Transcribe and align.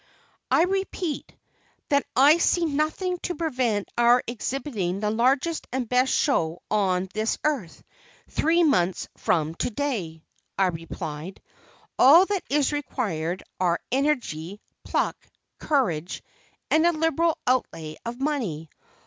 "I 0.49 0.63
repeat 0.63 1.35
that 1.89 2.07
I 2.15 2.39
see 2.39 2.65
nothing 2.65 3.19
to 3.19 3.35
prevent 3.35 3.87
our 3.95 4.23
exhibiting 4.25 4.99
the 4.99 5.11
largest 5.11 5.67
and 5.71 5.87
best 5.87 6.11
show 6.11 6.63
on 6.71 7.07
this 7.13 7.37
earth, 7.43 7.83
three 8.27 8.63
months 8.63 9.07
from 9.17 9.53
to 9.61 9.69
day," 9.69 10.23
I 10.57 10.69
replied; 10.69 11.39
"all 11.99 12.25
that 12.25 12.41
is 12.49 12.71
required 12.73 13.43
are 13.59 13.79
energy, 13.91 14.59
pluck, 14.83 15.17
courage, 15.59 16.23
and 16.71 16.87
a 16.87 16.93
liberal 16.93 17.37
outlay 17.45 17.95
of 18.03 18.19
money. 18.19 18.71